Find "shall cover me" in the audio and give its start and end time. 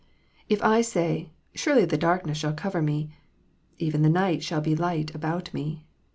2.39-3.13